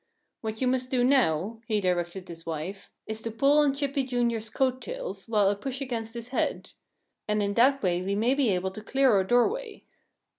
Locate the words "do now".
0.89-1.59